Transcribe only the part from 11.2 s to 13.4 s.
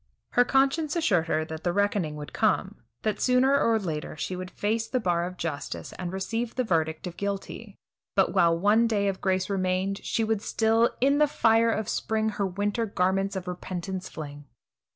fire of spring, her winter garments